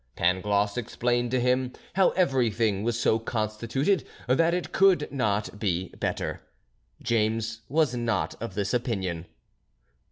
Pangloss 0.15 0.77
explained 0.77 1.29
to 1.29 1.39
him 1.39 1.73
how 1.93 2.09
everything 2.17 2.81
was 2.81 2.99
so 2.99 3.19
constituted 3.19 4.03
that 4.27 4.51
it 4.51 4.71
could 4.71 5.07
not 5.11 5.59
be 5.59 5.89
better. 5.99 6.41
James 7.03 7.61
was 7.69 7.93
not 7.93 8.33
of 8.41 8.55
this 8.55 8.73
opinion. 8.73 9.27